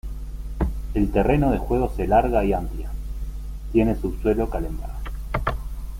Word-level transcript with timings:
El 0.95 1.11
terreno 1.11 1.51
de 1.51 1.59
juego 1.59 1.93
se 1.95 2.07
larga 2.07 2.43
y 2.43 2.53
amplia, 2.53 2.89
tiene 3.71 3.95
sub-suelo 3.95 4.49
calentar. 4.49 4.95